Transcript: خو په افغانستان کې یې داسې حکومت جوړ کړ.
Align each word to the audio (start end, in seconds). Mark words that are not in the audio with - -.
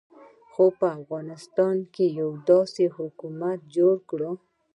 خو 0.51 0.65
په 0.79 0.87
افغانستان 0.99 1.75
کې 1.93 2.05
یې 2.17 2.25
داسې 2.49 2.83
حکومت 2.97 3.59
جوړ 3.75 3.95
کړ. 4.09 4.21